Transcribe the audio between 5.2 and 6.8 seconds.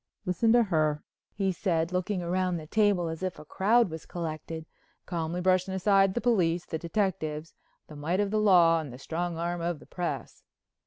brushing aside the police, the